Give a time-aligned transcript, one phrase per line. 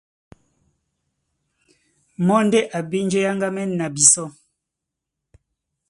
[2.25, 4.27] Mɔ́ ndé a bí njé é áŋgámɛ́n na bisɔ́.